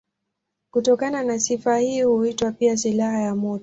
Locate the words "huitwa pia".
2.01-2.77